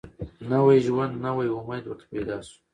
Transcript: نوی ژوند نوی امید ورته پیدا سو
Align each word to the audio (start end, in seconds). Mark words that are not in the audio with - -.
نوی 0.51 0.77
ژوند 0.87 1.13
نوی 1.25 1.47
امید 1.57 1.83
ورته 1.87 2.05
پیدا 2.11 2.37
سو 2.47 2.55